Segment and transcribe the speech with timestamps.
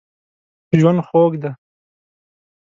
[0.79, 1.51] ژوند خوږ دی.